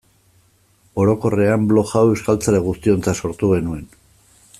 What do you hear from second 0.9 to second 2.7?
Orokorrean, blog hau euskaltzale